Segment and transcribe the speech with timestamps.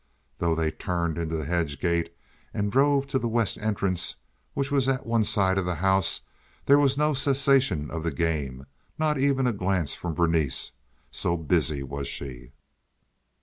[0.39, 2.11] Though they turned into the hedge gate
[2.55, 4.15] and drove to the west entrance,
[4.55, 6.21] which was at one side of the house,
[6.65, 8.65] there was no cessation of the game,
[8.97, 10.71] not even a glance from Berenice,
[11.11, 12.51] so busy was she.